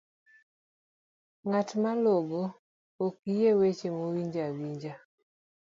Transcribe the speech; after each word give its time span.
ng'at 1.47 1.69
malongo 1.83 2.43
ok 3.05 3.15
yie 3.37 3.51
weche 3.59 3.87
moowinjo 3.95 4.39
awinja 4.47 4.93